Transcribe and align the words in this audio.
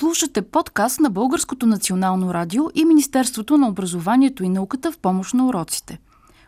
Слушате 0.00 0.42
подкаст 0.42 1.00
на 1.00 1.10
Българското 1.10 1.66
национално 1.66 2.34
радио 2.34 2.62
и 2.74 2.84
Министерството 2.84 3.58
на 3.58 3.68
образованието 3.68 4.44
и 4.44 4.48
науката 4.48 4.92
в 4.92 4.98
помощ 4.98 5.34
на 5.34 5.46
уроците. 5.46 5.98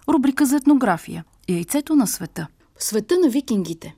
Рубрика 0.09 0.47
за 0.47 0.57
етнография. 0.57 1.25
Яйцето 1.49 1.95
на 1.95 2.07
света. 2.07 2.47
Света 2.79 3.19
на 3.19 3.29
викингите. 3.29 3.95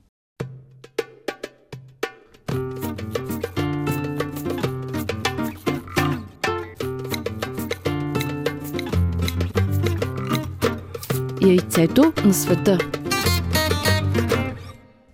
Яйцето 11.47 12.13
на 12.25 12.35
света. 12.35 12.79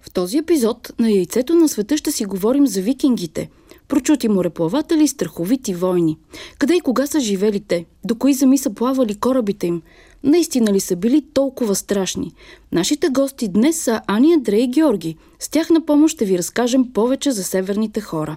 В 0.02 0.10
този 0.12 0.38
епизод 0.38 0.92
на 0.98 1.10
Яйцето 1.10 1.54
на 1.54 1.68
света 1.68 1.96
ще 1.96 2.12
си 2.12 2.24
говорим 2.24 2.66
за 2.66 2.82
викингите– 2.82 3.50
Прочути 3.88 4.28
мореплаватели, 4.28 5.08
страховити 5.08 5.74
войни. 5.74 6.18
Къде 6.58 6.74
и 6.76 6.80
кога 6.80 7.06
са 7.06 7.20
живели 7.20 7.60
те? 7.60 7.86
До 8.04 8.14
кои 8.14 8.34
земи 8.34 8.58
са 8.58 8.74
плавали 8.74 9.14
корабите 9.14 9.66
им? 9.66 9.82
Наистина 10.24 10.72
ли 10.72 10.80
са 10.80 10.96
били 10.96 11.24
толкова 11.34 11.74
страшни? 11.74 12.32
Нашите 12.72 13.08
гости 13.08 13.48
днес 13.48 13.80
са 13.80 14.00
Ани, 14.06 14.34
Андрей 14.34 14.62
и 14.62 14.68
Георги. 14.68 15.16
С 15.38 15.48
тях 15.48 15.70
на 15.70 15.86
помощ 15.86 16.14
ще 16.14 16.24
ви 16.24 16.38
разкажем 16.38 16.92
повече 16.92 17.30
за 17.30 17.44
северните 17.44 18.00
хора. 18.00 18.36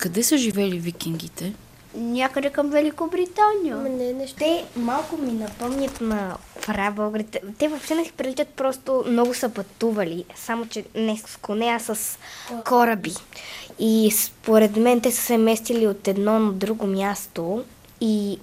Къде 0.00 0.22
са 0.22 0.36
живели 0.36 0.78
викингите? 0.78 1.52
Някъде 1.94 2.50
към 2.50 2.70
Великобритания. 2.70 3.76
Не, 3.76 4.12
нещо. 4.12 4.36
Те 4.38 4.64
малко 4.76 5.16
ми 5.16 5.32
напомнят 5.32 6.00
на 6.00 6.36
прабългарите. 6.66 7.40
Те 7.58 7.68
въобще 7.68 7.94
не 7.94 8.04
си 8.04 8.12
приличат, 8.12 8.48
просто 8.48 9.04
много 9.06 9.34
са 9.34 9.48
пътували. 9.48 10.24
Само, 10.36 10.66
че 10.66 10.84
не 10.94 11.16
с 11.26 11.36
коне, 11.36 11.66
а 11.66 11.78
с 11.78 12.18
кораби. 12.66 13.12
И 13.78 14.10
според 14.16 14.76
мен 14.76 15.00
те 15.00 15.12
са 15.12 15.22
се 15.22 15.38
местили 15.38 15.86
от 15.86 16.08
едно 16.08 16.38
на 16.38 16.52
друго 16.52 16.86
място. 16.86 17.64
И 18.00 18.38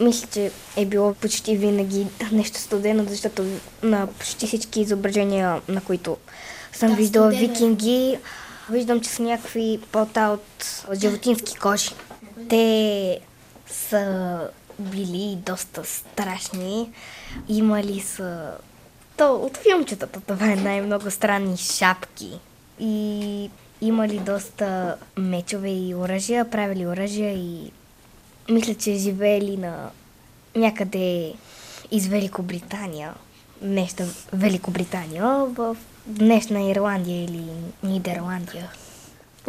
мисля, 0.00 0.28
че 0.32 0.50
е 0.76 0.84
било 0.84 1.14
почти 1.14 1.56
винаги 1.56 2.06
нещо 2.32 2.58
студено, 2.58 3.04
защото 3.08 3.44
на 3.82 4.06
почти 4.06 4.46
всички 4.46 4.80
изображения, 4.80 5.60
на 5.68 5.80
които 5.80 6.16
съм 6.72 6.90
Да, 6.90 6.96
виждала 6.96 7.32
студено 7.32 8.14
е. 8.14 8.20
Виждам, 8.72 9.00
че 9.00 9.10
са 9.10 9.22
някакви 9.22 9.80
пота 9.92 10.28
от 10.38 10.84
животински 11.00 11.56
кожи. 11.56 11.90
Те 12.48 13.20
са 13.66 14.40
били 14.78 15.38
доста 15.46 15.84
страшни. 15.84 16.90
Имали 17.48 18.00
са... 18.00 18.50
То, 19.16 19.34
от 19.34 19.56
филмчетата 19.56 20.20
това 20.20 20.52
е 20.52 20.56
най-много 20.56 21.10
странни 21.10 21.56
шапки. 21.56 22.40
И 22.80 23.50
имали 23.80 24.18
доста 24.18 24.96
мечове 25.16 25.70
и 25.70 25.94
оръжия, 25.94 26.50
правили 26.50 26.86
оръжия 26.86 27.32
и 27.32 27.72
мисля, 28.48 28.74
че 28.74 28.94
живеели 28.94 29.56
на 29.56 29.90
някъде 30.56 31.34
из 31.90 32.06
Великобритания. 32.06 33.14
Нещо 33.62 34.02
Великобритания 34.32 35.44
в 35.44 35.76
днешна 36.06 36.70
Ирландия 36.70 37.24
или 37.24 37.42
Нидерландия. 37.82 38.70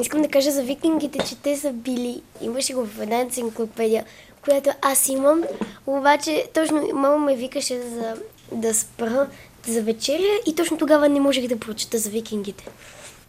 Искам 0.02 0.22
да 0.22 0.28
кажа 0.28 0.52
за 0.52 0.64
викингите, 0.64 1.20
че 1.28 1.36
те 1.36 1.58
са 1.58 1.72
били. 1.72 2.22
Имаше 2.42 2.74
го 2.74 2.86
в 2.86 3.02
една 3.02 3.20
енциклопедия, 3.20 4.06
която 4.44 4.70
аз 4.82 5.10
имам. 5.10 5.44
Обаче 5.88 6.46
точно 6.54 6.90
мама 6.94 7.18
ме 7.18 7.36
викаше 7.36 7.82
за 7.82 8.16
да 8.52 8.74
спра 8.74 9.28
за 9.68 9.82
вечеря 9.82 10.40
и 10.48 10.56
точно 10.56 10.78
тогава 10.78 11.10
не 11.10 11.20
можех 11.20 11.48
да 11.48 11.60
прочета 11.60 11.98
за 11.98 12.10
викингите. 12.10 12.68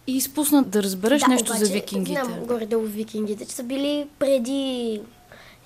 И 0.06 0.16
изпусна 0.16 0.62
да 0.62 0.82
разбереш 0.82 1.22
нещо 1.28 1.52
обаче, 1.52 1.64
за 1.64 1.72
викингите. 1.72 2.20
Знам 2.24 2.44
горе-долу 2.44 2.84
викингите, 2.84 3.44
че 3.44 3.54
са 3.54 3.62
били 3.62 4.06
преди... 4.18 5.00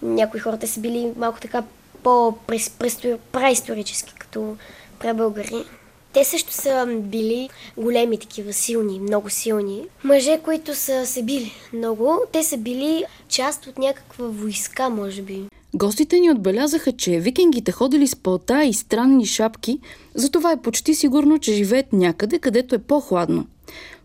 Някои 0.03 0.41
хората 0.41 0.69
са 0.69 0.81
били 0.81 1.13
малко 1.17 1.41
така 1.41 1.63
по-праисторически, 2.03 4.15
като 4.19 4.57
прабългари. 5.05 5.65
Те 6.13 6.25
също 6.25 6.53
са 6.53 6.87
били 7.01 7.49
големи 7.77 8.19
такива, 8.19 8.53
силни, 8.53 9.01
много 9.01 9.31
силни. 9.31 9.83
Мъже, 10.05 10.41
които 10.45 10.75
са 10.75 11.07
се 11.07 11.23
били 11.23 11.53
много, 11.73 12.21
те 12.33 12.43
са 12.43 12.57
били 12.57 13.05
част 13.29 13.67
от 13.67 13.79
някаква 13.79 14.27
войска, 14.27 14.91
може 14.91 15.23
би. 15.23 15.43
Гостите 15.75 16.21
ни 16.21 16.31
отбелязаха, 16.31 16.93
че 16.93 17.21
викингите 17.21 17.73
ходили 17.73 18.07
с 18.07 18.17
пълта 18.17 18.65
и 18.65 18.73
странни 18.73 19.27
шапки, 19.27 19.81
затова 20.15 20.53
е 20.53 20.63
почти 20.63 20.95
сигурно, 20.95 21.39
че 21.39 21.53
живеят 21.53 21.93
някъде, 21.93 22.39
където 22.39 22.75
е 22.75 22.79
по-хладно. 22.79 23.47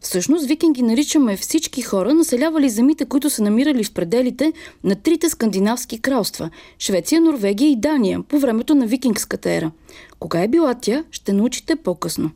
Всъщност, 0.02 0.46
викинги 0.46 0.82
наричаме 0.82 1.38
всички 1.38 1.82
хора, 1.82 2.14
населявали 2.14 2.70
земите, 2.70 3.06
които 3.06 3.30
са 3.30 3.44
намирали 3.44 3.84
в 3.84 3.94
пределите 3.94 4.54
на 4.84 4.96
трите 4.96 5.30
скандинавски 5.30 6.00
кралства– 6.00 6.50
Швеция, 6.80 7.22
Норвегия 7.22 7.70
и 7.70 7.76
Дания, 7.76 8.24
по 8.24 8.40
времето 8.40 8.76
на 8.76 8.88
викингската 8.88 9.52
ера. 9.52 9.72
Кога 10.20 10.44
е 10.44 10.48
била 10.48 10.74
тя, 10.74 11.04
ще 11.12 11.34
научите 11.34 11.76
по-късно. 11.76 12.32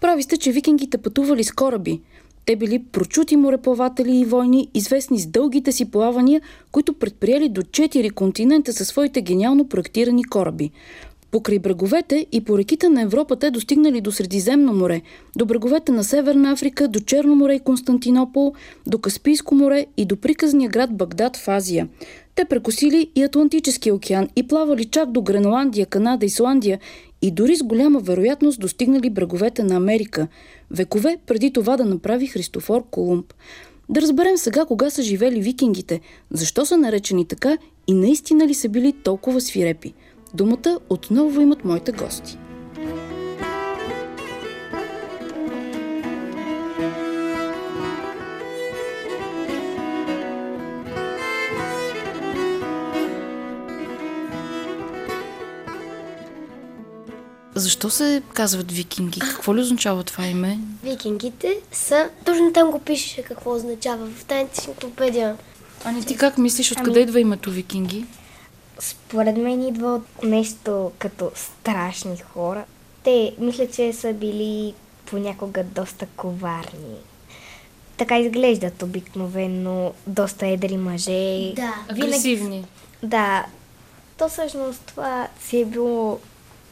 Прави 0.00 0.22
сте, 0.22 0.36
че 0.36 0.52
викингите 0.52 0.98
пътували 0.98 1.44
с 1.44 1.52
кораби. 1.52 2.00
Те 2.44 2.56
били 2.56 2.84
прочути 2.92 3.36
мореплаватели 3.36 4.16
и 4.16 4.24
войни, 4.24 4.68
известни 4.74 5.18
с 5.18 5.26
дългите 5.26 5.72
си 5.72 5.90
плавания, 5.90 6.40
които 6.72 6.92
предприели 6.92 7.48
до 7.48 7.62
4 7.62 8.12
континента 8.12 8.72
със 8.72 8.88
своите 8.88 9.22
гениално 9.22 9.68
проектирани 9.68 10.24
кораби. 10.24 10.70
Покрай 11.30 11.58
бреговете 11.58 12.26
и 12.32 12.40
по 12.40 12.58
реките 12.58 12.88
на 12.88 13.02
Европа 13.02 13.36
те 13.36 13.50
достигнали 13.50 14.00
до 14.00 14.12
Средиземно 14.12 14.72
море, 14.72 15.02
до 15.36 15.46
бреговете 15.46 15.92
на 15.92 16.04
Северна 16.04 16.52
Африка, 16.52 16.88
до 16.88 17.00
Черно 17.00 17.34
море 17.34 17.54
и 17.54 17.60
Константинопол, 17.60 18.54
до 18.86 18.98
Каспийско 18.98 19.54
море 19.54 19.86
и 19.96 20.04
до 20.04 20.16
приказния 20.16 20.70
град 20.70 20.96
Багдад 20.96 21.36
в 21.36 21.48
Азия. 21.48 21.88
Те 22.34 22.44
прекосили 22.44 23.10
и 23.14 23.22
Атлантическия 23.22 23.94
океан 23.94 24.28
и 24.36 24.48
плавали 24.48 24.84
чак 24.84 25.12
до 25.12 25.22
Гренландия, 25.22 25.86
Канада, 25.86 26.26
Исландия 26.26 26.78
и 27.22 27.30
дори 27.30 27.56
с 27.56 27.62
голяма 27.62 28.00
вероятност 28.00 28.60
достигнали 28.60 29.10
бреговете 29.10 29.62
на 29.62 29.76
Америка, 29.76 30.28
векове 30.70 31.18
преди 31.26 31.52
това 31.52 31.76
да 31.76 31.84
направи 31.84 32.26
Христофор 32.26 32.84
Колумб. 32.90 33.34
Да 33.88 34.02
разберем 34.02 34.36
сега 34.36 34.64
кога 34.64 34.90
са 34.90 35.02
живели 35.02 35.40
викингите, 35.40 36.00
защо 36.30 36.66
са 36.66 36.76
наречени 36.76 37.24
така 37.24 37.58
и 37.86 37.94
наистина 37.94 38.46
ли 38.46 38.54
са 38.54 38.68
били 38.68 38.92
толкова 38.92 39.40
свирепи. 39.40 39.94
Думата 40.34 40.78
отново 40.90 41.40
имат 41.40 41.64
моите 41.64 41.92
гости. 41.92 42.38
Защо 57.54 57.90
се 57.90 58.22
казват 58.34 58.72
викинги? 58.72 59.20
Какво 59.20 59.56
ли 59.56 59.60
означава 59.60 60.04
това 60.04 60.26
име? 60.26 60.58
Викингите 60.84 61.58
са... 61.72 62.08
Точно 62.24 62.52
там 62.52 62.70
го 62.70 62.78
пише 62.78 63.22
какво 63.22 63.54
означава 63.54 64.06
в 64.06 64.24
тази 64.24 64.40
енциклопедия. 64.40 65.36
Ани, 65.84 66.04
ти 66.04 66.16
как 66.16 66.38
мислиш, 66.38 66.72
откъде 66.72 67.00
идва 67.00 67.20
името 67.20 67.50
викинги? 67.50 68.04
Според 68.78 69.36
мен 69.36 69.62
идва 69.68 69.94
от 69.94 70.22
нещо 70.22 70.92
като 70.98 71.30
страшни 71.34 72.16
хора. 72.16 72.64
Те, 73.04 73.34
мисля, 73.38 73.68
че 73.68 73.92
са 73.92 74.12
били 74.12 74.74
понякога 75.06 75.64
доста 75.64 76.06
коварни. 76.06 76.96
Така 77.96 78.18
изглеждат 78.18 78.82
обикновено 78.82 79.92
доста 80.06 80.46
едри 80.46 80.76
мъже. 80.76 81.52
Да. 81.56 81.74
Агресивни. 81.88 82.64
Да. 83.02 83.46
То 84.18 84.28
всъщност 84.28 84.82
това 84.86 85.28
си 85.40 85.60
е 85.60 85.64
било 85.64 86.18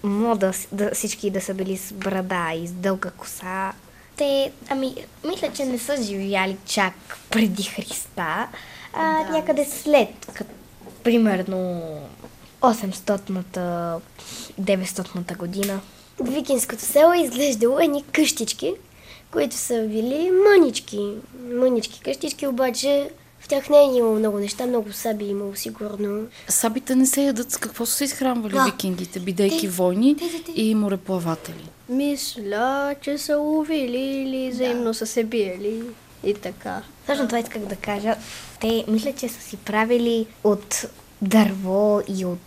мода 0.03 0.53
да, 0.73 0.91
всички 0.95 1.31
да 1.31 1.41
са 1.41 1.55
били 1.55 1.77
с 1.77 1.93
брада 1.93 2.53
и 2.55 2.67
с 2.67 2.73
дълга 2.73 3.11
коса. 3.11 3.73
Те, 4.17 4.53
ами, 4.69 4.95
мисля, 5.25 5.53
че 5.53 5.65
не 5.65 5.79
са 5.79 6.03
живяли 6.03 6.57
чак 6.67 7.19
преди 7.31 7.63
Христа, 7.63 8.49
а 8.93 9.25
Да. 9.25 9.31
някъде 9.33 9.65
след, 9.65 10.27
като, 10.35 10.51
примерно 11.07 11.83
800-та, 12.63 13.99
900-та 14.61 15.35
година. 15.35 15.81
Викинското 16.21 16.83
село 16.83 17.13
е 17.13 17.19
изглеждало 17.19 17.79
едни 17.81 18.05
къщички, 18.05 18.73
които 19.31 19.57
са 19.57 19.83
били 19.83 20.31
мънички. 20.51 21.13
Мънички 21.53 22.01
къщички, 22.01 22.47
обаче 22.47 23.11
В 23.41 23.49
тях 23.49 23.69
не 23.71 23.79
е 23.79 23.97
имало 23.97 24.15
много 24.15 24.39
неща, 24.39 24.67
много 24.67 24.93
саби 24.93 25.25
е 25.25 25.29
имало 25.29 25.55
сигурно. 25.55 26.27
Сабите 26.49 26.95
не 26.95 27.07
се 27.07 27.23
ядат 27.23 27.51
с 27.51 27.57
какво 27.57 27.87
са 27.87 27.95
се 27.95 28.05
изхранвали 28.05 28.53
Да. 28.53 28.65
викингите, 28.65 29.21
бидейки 29.21 29.69
войни 29.69 30.17
те- 30.17 30.29
те- 30.29 30.43
те. 30.45 30.53
и 30.57 30.75
мореплаватели. 30.75 31.69
Мисля, 31.89 32.95
че 33.01 33.19
са 33.19 33.37
ловили 33.37 33.99
или 33.99 34.51
взаимно 34.51 34.95
са 34.95 35.07
се 35.07 35.25
биели 35.25 35.83
и 36.27 36.35
така. 36.35 36.83
Точно 37.07 37.27
това 37.27 37.39
исках 37.39 37.63
да 37.63 37.77
кажа. 37.77 38.17
Те 38.61 38.85
мисля, 38.89 39.13
че 39.13 39.29
са 39.29 39.41
си 39.41 39.57
правили 39.57 40.27
от 40.45 40.85
дърво 41.23 42.01
и 42.09 42.25
от 42.25 42.39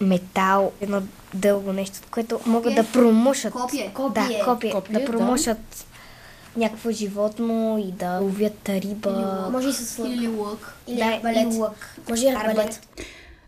метал 0.00 0.72
едно 0.80 1.02
дълго 1.34 1.72
нещо, 1.72 1.98
което 2.10 2.40
могат 2.46 2.74
да 2.74 2.84
промушат. 2.92 3.52
Копие. 3.52 3.84
Да, 3.86 3.94
Копие. 3.94 4.42
копие. 4.44 4.70
Копие, 4.70 4.92
да 4.94 5.00
да. 5.00 5.06
промушат 5.06 5.86
някакво 6.56 6.90
животно 6.90 7.84
и 7.88 7.92
да 7.92 8.18
ловят 8.18 8.68
риба. 8.68 9.48
Може 9.52 9.68
и 9.68 9.72
с 9.72 9.98
лък. 9.98 10.08
Или 10.08 10.28
лък. 10.28 10.74
Или 10.88 10.96
Да, 10.96 11.04
арбалет. 11.04 11.54
и 11.54 11.58
лък. 11.58 11.96
Може 12.10 12.26
и. 12.26 12.28
Арбалет. 12.28 12.80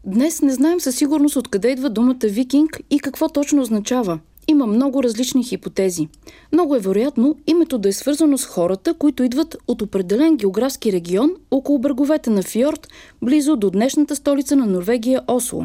Днес 0.04 0.42
не 0.42 0.52
знаем 0.54 0.80
със 0.80 0.96
сигурност 0.96 1.36
откъде 1.36 1.68
идва 1.70 1.90
думата 1.90 2.16
викинг 2.22 2.80
и 2.90 3.00
какво 3.00 3.28
точно 3.28 3.62
означава. 3.62 4.18
Има 4.48 4.66
много 4.66 5.02
различни 5.02 5.44
хипотези. 5.44 6.08
Много 6.52 6.76
е 6.76 6.80
вероятно 6.80 7.36
името 7.46 7.78
да 7.78 7.88
е 7.88 7.92
свързано 7.92 8.38
с 8.38 8.44
хората, 8.46 8.94
които 8.94 9.22
идват 9.22 9.56
от 9.68 9.82
определен 9.82 10.36
географски 10.36 10.92
регион 10.92 11.30
около 11.50 11.78
бреговете 11.78 12.30
на 12.30 12.42
Фьорд, 12.42 12.88
близо 13.22 13.56
до 13.56 13.70
днешната 13.70 14.16
столица 14.16 14.56
на 14.56 14.66
Норвегия 14.66 15.22
Осло. 15.28 15.64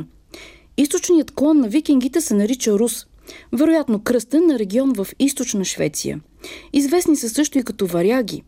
Източният 0.78 1.32
клон 1.32 1.60
на 1.60 1.68
викингите 1.68 2.22
се 2.22 2.34
нарича 2.34 2.80
Рус, 2.80 3.06
вероятно 3.54 4.00
кръстен 4.00 4.48
на 4.48 4.60
регион 4.60 4.94
в 4.94 5.08
източна 5.20 5.66
Швеция. 5.66 6.20
Известни 6.74 7.16
са 7.16 7.30
също 7.30 7.58
и 7.58 7.64
като 7.64 7.86
варяги. 7.88 8.44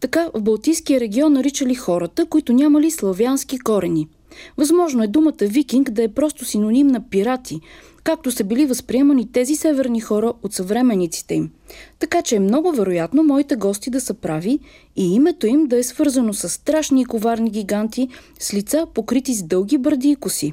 Така 0.00 0.30
в 0.34 0.42
Балтийския 0.42 1.00
регион 1.00 1.32
наричали 1.32 1.74
хората, 1.74 2.26
които 2.26 2.52
нямали 2.52 2.90
славянски 2.90 3.58
корени. 3.58 4.08
Възможно 4.56 5.02
е 5.02 5.06
думата 5.06 5.34
викинг 5.40 5.90
да 5.90 6.02
е 6.02 6.08
просто 6.08 6.44
синоним 6.44 6.86
на 6.86 7.08
пирати, 7.08 7.60
както 8.04 8.30
са 8.30 8.44
били 8.44 8.66
възприемани 8.66 9.32
тези 9.32 9.56
северни 9.56 10.00
хора 10.00 10.32
от 10.42 10.52
съвременниците 10.52 11.34
им. 11.34 11.50
Така 11.98 12.22
че 12.22 12.36
е 12.36 12.40
много 12.40 12.72
вероятно 12.72 13.22
моите 13.22 13.56
гости 13.56 13.90
да 13.90 14.00
са 14.00 14.14
прави 14.14 14.58
и 14.96 15.14
името 15.14 15.46
им 15.46 15.66
да 15.66 15.78
е 15.78 15.82
свързано 15.82 16.32
с 16.32 16.48
страшни 16.48 17.00
и 17.00 17.04
коварни 17.04 17.50
гиганти 17.50 18.08
с 18.40 18.54
лица 18.54 18.86
покрити 18.94 19.34
с 19.34 19.42
дълги 19.42 19.78
бради 19.78 20.10
и 20.10 20.16
коси. 20.16 20.52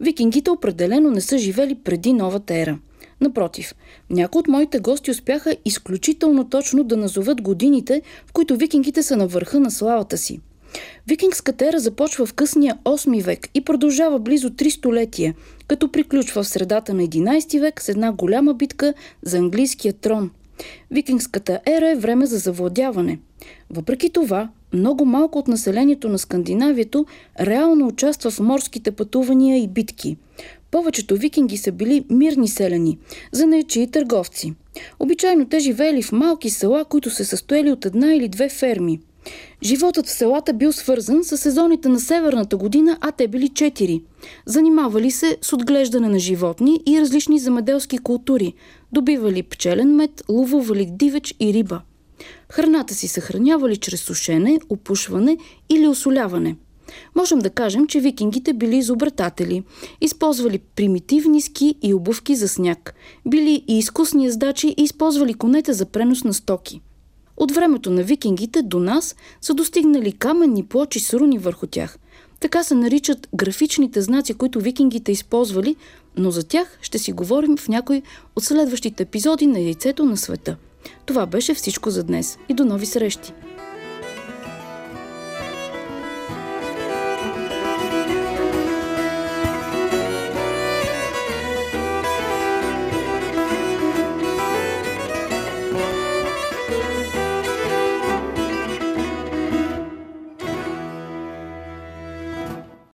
Викингите 0.00 0.50
определено 0.50 1.10
не 1.10 1.20
са 1.20 1.38
живели 1.38 1.74
преди 1.74 2.12
новата 2.12 2.54
ера. 2.54 2.78
Напротив, 3.20 3.74
някои 4.10 4.38
от 4.38 4.48
моите 4.48 4.78
гости 4.78 5.10
успяха 5.10 5.56
изключително 5.64 6.48
точно 6.48 6.84
да 6.84 6.96
назоват 6.96 7.42
годините, 7.42 8.02
в 8.26 8.32
които 8.32 8.56
викингите 8.56 9.02
са 9.02 9.16
на 9.16 9.26
върха 9.26 9.60
на 9.60 9.70
славата 9.70 10.18
си. 10.18 10.40
Викингската 11.06 11.66
ера 11.68 11.80
започва 11.80 12.26
в 12.26 12.32
късния 12.32 12.78
8 12.84 13.22
век 13.22 13.48
и 13.54 13.60
продължава 13.60 14.18
близо 14.18 14.50
3 14.50 14.68
столетия, 14.68 15.34
като 15.66 15.92
приключва 15.92 16.42
в 16.42 16.48
средата 16.48 16.94
на 16.94 17.02
11 17.02 17.60
век 17.60 17.82
с 17.82 17.88
една 17.88 18.12
голяма 18.12 18.54
битка 18.54 18.94
за 19.22 19.38
английския 19.38 19.92
трон. 19.92 20.30
Викингската 20.90 21.60
ера 21.66 21.90
е 21.90 21.96
време 21.96 22.26
за 22.26 22.38
завладяване. 22.38 23.18
Въпреки 23.70 24.10
това, 24.10 24.48
много 24.72 25.04
малко 25.04 25.38
от 25.38 25.48
населението 25.48 26.08
на 26.08 26.18
Скандинавието 26.18 27.06
реално 27.40 27.86
участва 27.86 28.30
в 28.30 28.40
морските 28.40 28.90
пътувания 28.90 29.58
и 29.58 29.68
битки. 29.68 30.16
Повечето 30.70 31.16
викинги 31.16 31.56
са 31.56 31.72
били 31.72 32.04
мирни 32.10 32.48
селени, 32.48 32.98
занаячи 33.32 33.80
и 33.80 33.90
търговци. 33.90 34.54
Обичайно 34.98 35.48
те 35.48 35.58
живеели 35.58 36.02
в 36.02 36.12
малки 36.12 36.50
села, 36.50 36.84
които 36.84 37.10
се 37.10 37.24
състояли 37.24 37.72
от 37.72 37.84
една 37.84 38.14
или 38.14 38.28
две 38.28 38.48
ферми. 38.48 39.00
Животът 39.62 40.06
в 40.06 40.10
селата 40.10 40.52
бил 40.52 40.72
свързан 40.72 41.24
с 41.24 41.38
сезоните 41.38 41.88
на 41.88 42.00
северната 42.00 42.56
година, 42.56 42.98
а 43.00 43.12
те 43.12 43.28
били 43.28 43.48
четири. 43.48 44.02
Занимавали 44.46 45.10
се 45.10 45.38
с 45.42 45.52
отглеждане 45.52 46.08
на 46.08 46.18
животни 46.18 46.80
и 46.86 47.00
различни 47.00 47.38
земеделски 47.38 47.98
култури. 47.98 48.54
Добивали 48.92 49.42
пчелен 49.42 49.94
мед, 49.94 50.22
ловували 50.28 50.88
дивеч 50.90 51.34
и 51.40 51.52
риба. 51.52 51.80
Храната 52.52 52.94
си 52.94 53.08
съхранявали 53.08 53.76
чрез 53.76 54.00
сушене, 54.00 54.60
опушване 54.68 55.38
или 55.68 55.88
осоляване. 55.88 56.56
Можем 57.14 57.38
да 57.38 57.50
кажем, 57.50 57.86
че 57.86 58.00
викингите 58.00 58.52
били 58.52 58.76
изобретатели, 58.76 59.62
използвали 60.00 60.58
примитивни 60.58 61.40
ски 61.40 61.74
и 61.82 61.94
обувки 61.94 62.36
за 62.36 62.48
сняг, 62.48 62.94
били 63.26 63.64
и 63.68 63.78
изкусни 63.78 64.26
ездачи 64.26 64.74
и 64.76 64.82
използвали 64.82 65.34
конете 65.34 65.72
за 65.72 65.86
пренос 65.86 66.24
на 66.24 66.34
стоки. 66.34 66.80
От 67.36 67.52
времето 67.52 67.90
на 67.90 68.02
викингите 68.02 68.62
до 68.62 68.78
нас 68.78 69.16
са 69.40 69.54
достигнали 69.54 70.12
каменни 70.12 70.64
плочи 70.64 71.00
с 71.00 71.14
руни 71.14 71.38
върху 71.38 71.66
тях. 71.66 71.98
Така 72.40 72.64
се 72.64 72.74
наричат 72.74 73.28
графичните 73.34 74.02
знаци, 74.02 74.34
които 74.34 74.60
викингите 74.60 75.12
използвали, 75.12 75.76
но 76.16 76.30
за 76.30 76.48
тях 76.48 76.78
ще 76.82 76.98
си 76.98 77.12
говорим 77.12 77.56
в 77.56 77.68
някой 77.68 78.02
от 78.36 78.44
следващите 78.44 79.02
епизоди 79.02 79.46
на 79.46 79.58
Яйцето 79.58 80.04
на 80.04 80.16
света. 80.16 80.56
Това 81.06 81.26
беше 81.26 81.54
всичко 81.54 81.90
за 81.90 82.04
днес 82.04 82.38
и 82.48 82.54
до 82.54 82.64
нови 82.64 82.86
срещи! 82.86 83.32